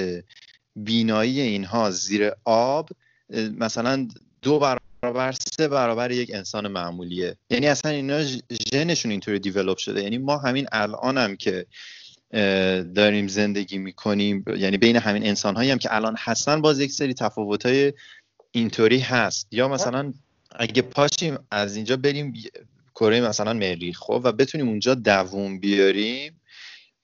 [0.76, 2.90] بینایی اینها زیر آب
[3.58, 4.08] مثلا
[4.42, 7.36] دو برابر برابر سه برابر یک انسان معمولیه.
[7.50, 8.22] یعنی اصلا اینا
[8.72, 10.02] ژنشون اینطوری دیولپ شده.
[10.02, 11.66] یعنی ما همین الان هم که
[12.94, 17.14] داریم زندگی می‌کنیم یعنی بین همین انسان هایی هم که الان هستن باز یک سری
[17.14, 17.92] تفاوت های
[18.50, 19.48] اینطوری هست.
[19.50, 20.12] یا مثلا
[20.56, 22.34] اگه پاشیم از اینجا بریم
[22.94, 26.40] کره مثلا مریخ خب؟ و بتونیم اونجا دووم بیاریم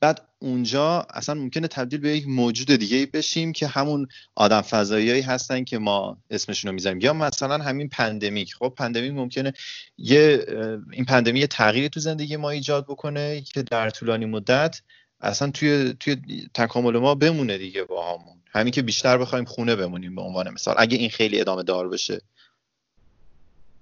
[0.03, 5.65] بعد اونجا اصلا ممکنه تبدیل به یک موجود دیگه بشیم که همون آدم فضایی هستن
[5.65, 7.01] که ما اسمشون رو می‌ذاریم.
[7.01, 8.55] یا مثلا همین pandemic.
[8.55, 9.53] خب pandemic ممکنه
[9.99, 10.47] یه
[10.93, 14.81] این پندمی یه تغییری تو زندگی ما ایجاد بکنه که در طولانی مدت
[15.21, 16.17] اصلا توی توی
[16.55, 20.75] تکامل ما بمونه دیگه با همون همین که بیشتر بخوایم خونه بمونیم به عنوان مثال.
[20.79, 22.21] اگه این خیلی ادامه دار بشه.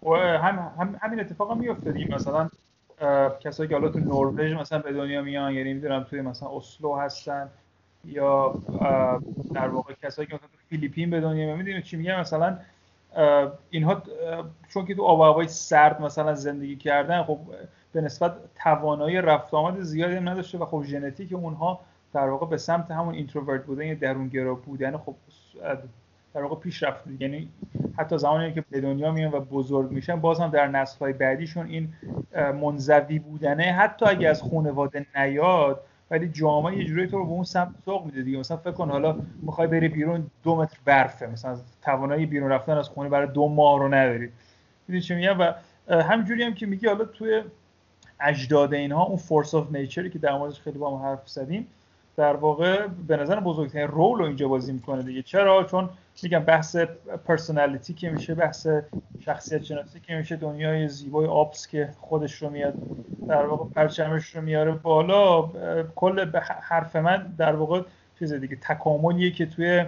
[0.02, 2.50] و هم, هم همین اتفاق میفته مثلا
[3.40, 7.48] کسایی که حالا تو نروژ مثلا به دنیا میان یعنی می‌دونم توی مثلا اسلو هستن
[8.04, 8.54] یا
[9.54, 12.58] در واقع کسایی که مثلا تو فیلیپین به دنیا میان چی میگن مثلا
[13.70, 14.02] اینها
[14.68, 17.38] چون که تو آب هوای سرد مثلا زندگی کردن خب
[17.92, 21.80] به نسبت توانایی رفت آمد زیادی هم نداشته و خب ژنتیک اونها
[22.12, 25.14] در واقع به سمت همون اینتروورت بودن یا درونگرا بودن خب
[26.34, 27.48] در واقع پیش رفته یعنی
[27.98, 31.66] حتی زمانی که به دنیا میان و بزرگ میشن باز هم در نسل های بعدیشون
[31.66, 31.88] این
[32.60, 33.62] منزوی بودنه.
[33.62, 38.04] حتی اگه از خانواده نیاد ولی جامعه یه جوری تو رو به اون سمت سوق
[38.04, 38.38] میده دیگه.
[38.38, 41.26] مثلا فکر کن حالا می‌خوای بری بیرون دو متر برفه.
[41.26, 44.28] مثلا توانایی بیرون رفتن از خونه برای دو ماه رو نداری.
[44.88, 45.52] می‌دونی چی میگم؟ و
[46.02, 47.42] همینجوری هم که میگی حالا توی
[48.20, 51.66] اجداد اینها اون force of nature ی که در موردش خیلی با هم حرف زدیم
[52.16, 55.22] در واقع به نظر بزرگترین role رو اینجا بازی می‌کنه دیگه.
[55.22, 55.88] چرا؟ چون
[56.22, 56.76] میگم بحث
[57.26, 58.66] personality که میشه بحث
[59.20, 62.74] شخصیت شناسی که میشه دنیای زیبای OPS که خودش رو میاد
[63.28, 65.50] در واقع پرچمش رو میاره بالا.
[65.94, 67.82] کل حرف من در واقع
[68.18, 69.84] چیز دیگه تکاملیه که توی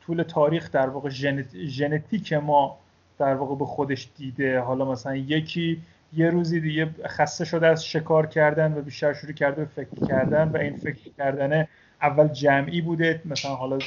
[0.00, 1.08] طول تاریخ در واقع
[1.54, 2.78] ژنتیک ما
[3.18, 4.60] در واقع به خودش دیده.
[4.60, 9.64] حالا مثلا یکی یه روزی دیگه خسته شده از شکار کردن و بیشتر شروع کرده
[9.64, 11.66] به فکر کردن و این فکر کردن
[12.02, 13.78] اول جمعی بوده مثلا حالا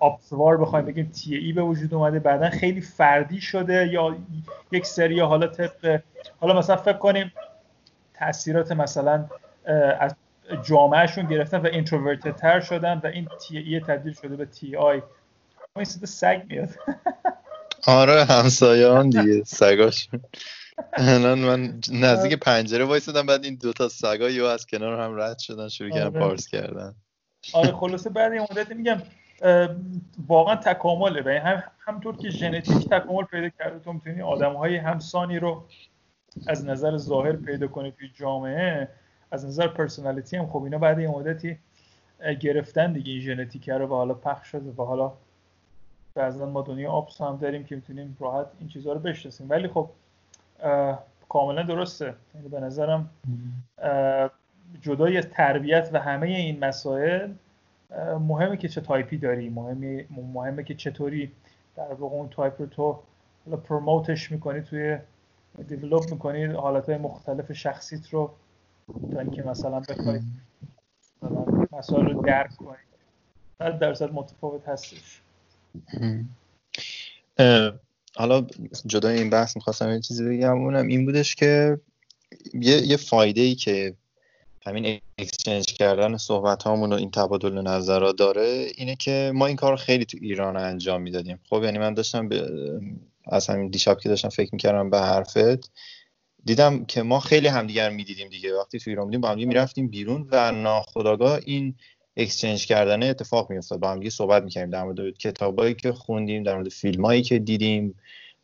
[0.00, 4.16] آبسوار بخوایم بگیم تی ای به وجود اومده بعدا خیلی فردی شده یا
[4.72, 6.00] یک سری حالا طبق
[6.40, 7.32] حالا مثلا فکر کنیم
[8.14, 9.24] تاثیرات مثلا
[10.00, 10.14] از
[10.62, 15.02] جامعهشون گرفتن و introverted تر شدن و این Te تبدیل شده به Ti.
[15.76, 16.68] این سگ میاد.
[17.86, 20.20] آره همسایان دیگه سگاشون.
[20.92, 22.34] الان من نزدیک.
[22.34, 26.20] پنجره وایسادم بعد این دوتا سگا یا از کنار هم رد شدن شروع کردن آره.
[26.20, 26.94] پارس کردن
[27.52, 29.02] آره خلاصه بعد این مدت میگم
[30.28, 35.38] واقعا تکامله و هم همطور که ژنتیک تکامل پیدا کرده تو می‌تونی آدم های همسانی
[35.38, 35.64] رو
[36.46, 38.88] از نظر ظاهر پیدا کنی توی جامعه
[39.30, 41.58] از نظر personality هم خب اینا بعد یه مدتی
[42.40, 45.12] گرفتن دیگه این ژنتیک رو و حالا پخش شده و حالا
[46.14, 49.90] بعضا ما دنیا OPS هم داریم که می‌تونیم راحت این چیزها رو بشناسیم ولی خب
[51.28, 52.14] کاملا درسته.
[52.34, 53.10] یعنی به نظرم
[54.80, 57.32] جدای تربیت و همه این مسائل
[58.20, 61.32] مهمه که چه تایپی داری مهمه, مهمه که چطوری
[61.76, 63.02] در واقع اون تایپ رو تو
[63.56, 64.98] promote ش می‌کنی توی
[65.68, 68.34] develop می‌کنی حالت های مختلف شخصیت رو
[69.12, 70.20] تا اینکه مثلا بخوای
[71.72, 72.76] مسائل رو درک کنی.
[73.58, 75.22] در درصد متفاوت هستش.
[78.16, 78.46] حالا
[78.86, 80.58] جدای این بحث می‌خواستم یه چیزی بگم.
[80.58, 81.80] اونم این بودش که
[82.54, 83.94] یه, یه فایده ای که
[84.66, 89.76] همین exchange کردن صحبت هامون و این تبادل نظرات داره اینه که ما این کار
[89.76, 91.40] خیلی تو ایران انجام می‌دادیم.
[91.50, 92.28] خب یعنی من داشتم
[93.26, 95.70] از همین دیشب که داشتم فکر می‌کردم به حرفت
[96.44, 98.54] دیدم که ما خیلی همدیگر می‌دیدیم دیگه.
[98.58, 101.74] وقتی تو ایران بودیم با هم می‌رفتیم بیرون و ناخداگاه این
[102.16, 103.80] اکسچنج کردن اتفاق میافتاد.
[103.80, 107.94] با هم صحبت می‌کردیم در مورد کتابایی که خوندیم در مورد فیلمایی که دیدیم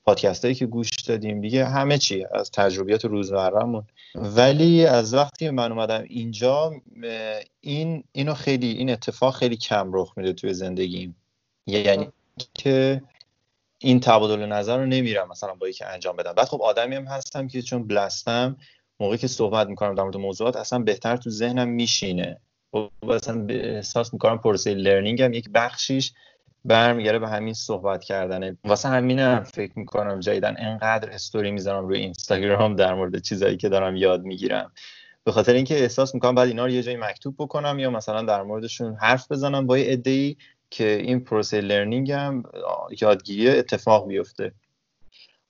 [0.04, 1.40] پادکست که گوش دادیم.
[1.40, 3.84] دیگه همه چی از تجربیات روزمرهمون.
[4.14, 6.72] ولی از وقتی من اومدم اینجا
[7.60, 11.16] این اینو خیلی این اتفاق خیلی کم رخ میده توی زندگیم.
[11.66, 12.08] یعنی
[12.54, 13.02] که
[13.78, 16.32] این تبادل نظر رو نمیرم مثلا با یکی انجام بدم.
[16.32, 18.56] بعد خب آدمی هم هستم که چون بلستم
[19.00, 22.40] موقعی که صحبت می‌کنم در مورد موضوعات اصلا بهتر تو ذهنم میشینه.
[22.72, 26.12] خب اصلا احساس می‌کنم پروسه لرنینگ هم یک بخشیش
[26.64, 28.56] برمیگره به همین صحبت کردنه.
[28.64, 33.96] واسه همینم فکر می‌کنم جدیدن انقدر استوری می‌ذارم روی اینستاگرام در مورد چیزایی که دارم
[33.96, 34.72] یاد می‌گیرم.
[35.24, 38.42] به خاطر اینکه احساس می‌کنم بعد اینا رو یه جایی مکتوب بکنم یا مثلا در
[38.42, 40.36] موردشون حرف بزنم با یه ای
[40.70, 42.42] که این پروسه لرنینگ هم
[43.00, 44.52] یادگیری اتفاق بیفته.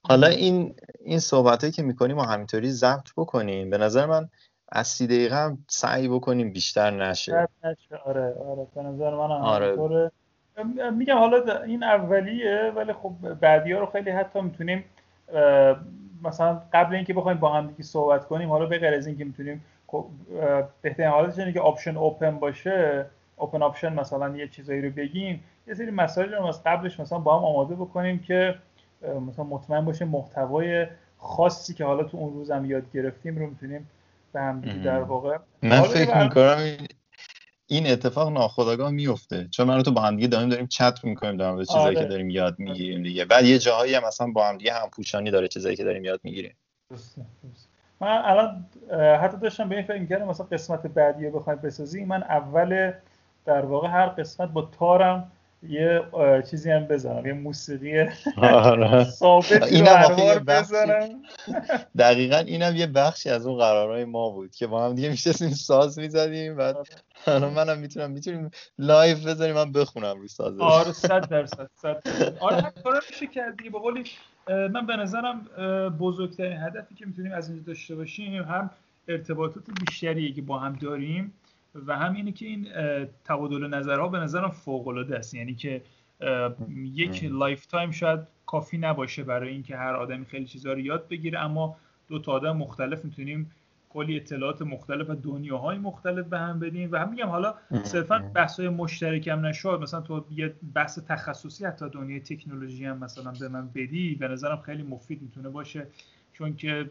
[0.02, 3.70] حالا این این صحبته که می‌کنیم و همینطوری ضبط بکنیم.
[3.70, 4.28] به نظر من
[4.72, 7.48] از سی دقیقه هم سعی بکنیم بیشتر نشه.
[8.04, 10.10] آره آره به نظر من آره.
[10.92, 14.84] میگم حالا این اولیه ولی خب بعدی ها رو خیلی حتی می‌تونیم
[16.22, 19.64] مثلا قبل اینکه بخوایم با هم دیگه صحبت کنیم حالا به غیر از اینکه می‌تونیم
[19.86, 20.06] خب،
[20.82, 23.06] بهترین حالتش اینه که option open باشه
[23.36, 27.38] open option مثلا یه چیزایی رو بگیم یه سری مسائل رو از قبلش مثلا با
[27.38, 28.54] هم آماده بکنیم که
[29.28, 30.86] مثلا مطمئن باشه محتوای
[31.18, 33.88] خاصی که حالا تو اون روزم یاد گرفتیم رو می‌تونیم
[34.32, 35.38] به هم در واقع.
[35.62, 36.76] من فکر می‌کنم
[37.66, 41.52] این اتفاق ناخودآگاه میفته چون من تو با هم دیگه داریم داریم چت می‌کنیم در
[41.52, 41.96] مورد چیزایی آره.
[41.96, 43.24] که داریم یاد می‌گیریم دیگه.
[43.24, 46.20] بعد یه جاهایی هم مثلا با هم دیگه هم پوشانی داره چیزایی که داریم یاد
[46.24, 46.56] می‌گیریم.
[48.00, 48.66] من الان
[49.20, 52.08] حتی داشتم به این فکر می‌کردم مثلا قسمت بعدی رو بخوایم بسازیم.
[52.08, 52.92] من اول
[53.44, 55.32] در واقع هر قسمت با تارم
[55.68, 56.02] یه
[56.50, 59.04] چیزی هم بزنم یه موسیقی آره.
[59.04, 61.22] ثابت اینم بزنم.
[61.98, 65.98] دقیقا اینم یه بخشی از اون قرارهای ما بود که با هم دیگه میشستیم ساز
[65.98, 66.76] می‌زدیم بعد
[67.26, 70.60] الان منم می‌تونم می‌تونیم live بذاریم من بخونم روی ساز.
[70.60, 72.02] آره صد درصد صد
[72.40, 74.04] آره کارا میشه کرد دیگه به قولی
[74.48, 75.44] من به نظرم
[76.00, 78.70] بزرگترین هدفی که می‌تونیم از اینجا داشته باشیم هم
[79.08, 81.32] ارتباطات بیشتری که با هم داریم.
[81.86, 82.68] و هم اینه که این
[83.24, 85.34] تبادل نظرها به نظرم فوق العاده است.
[85.34, 85.82] یعنی که
[86.78, 91.76] یک lifetime شاید کافی نباشه برای اینکه هر آدمی خیلی چیزها رو یاد بگیره اما
[92.08, 93.50] دو تا آدم مختلف می‌تونیم
[93.90, 96.88] کلی اطلاعات مختلف و دنیاهای مختلف به هم بدیم.
[96.92, 99.78] و هم میگم حالا صرفا بحث های مشترک هم نشد.
[99.82, 104.60] مثلا تو یه بحث تخصصی حتی دنیای تکنولوژی هم مثلا به من بدی به نظرم
[104.60, 105.86] خیلی مفید می‌تونه باشه.
[106.32, 106.90] چون که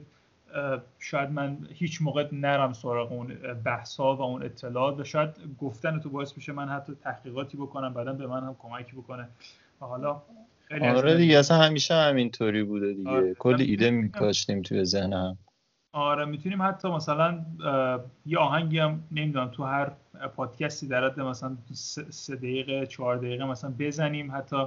[0.99, 5.99] شاید من هیچ موقع نرم سراغ اون بحث ها و اون اطلاعات و شاید گفتن
[5.99, 9.27] تو باعث میشه من حتی تحقیقاتی بکنم بعدا به من هم کمکی بکنه.
[9.81, 10.21] و حالا
[10.67, 13.09] خیلی آره دیگه اصلا همیشه همینطوری بوده دیگه.
[13.09, 13.33] آره.
[13.33, 15.37] کلی ایده میکاشتیم توی ذهنم.
[15.93, 17.45] آره می‌تونیم حتی مثلا
[18.25, 19.91] یه آهنگی هم نمی‌دونم تو هر
[20.35, 21.57] پادکستی در حد مثلا
[22.09, 24.65] سه دقیقه چهار دقیقه مثلا بزنیم حتی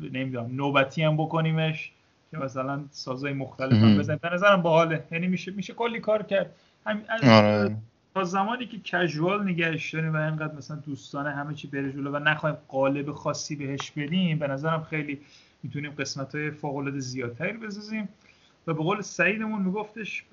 [0.00, 1.92] نمی‌دونم نوبتی هم بکنیمش.
[2.34, 4.18] که مثلا سازهای مختلف هم بزنیم.
[4.22, 5.04] به نظرم باحاله.
[5.10, 6.54] یعنی میشه میشه کلی کار کرد.
[6.86, 7.76] همین آره.
[8.14, 12.18] تا زمانی که کژوال نگهش داریم و اینقدر مثلا دوستانه همه چی بره جلو و
[12.18, 15.20] نخوایم قالب خاصی بهش بدیم به نظرم خیلی
[15.62, 18.08] می‌تونیم قسمت های فوق العاده زیادتری بسازیم.
[18.66, 20.24] و به قول سعیدمون میگفتش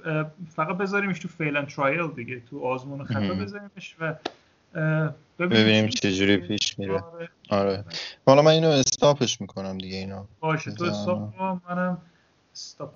[0.55, 4.13] فقط بذاریمش تو فیلن ترایل دیگه تو آزمون خطا بذاریمش و
[5.47, 7.01] ببینیم چجوری پیش میره.
[7.01, 7.29] آره.
[7.49, 7.83] آره.
[8.25, 10.27] حالا من اینو استاپش می‌کنم دیگه اینا.
[10.39, 11.19] باشه تو استاپ
[11.69, 11.97] منم
[12.53, 12.89] استاپ